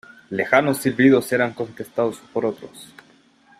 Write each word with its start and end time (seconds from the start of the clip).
lejanos 0.31 0.77
silbidos 0.79 1.31
eran 1.31 1.53
contestados 1.53 2.17
por 2.33 2.43
otros: 2.47 2.91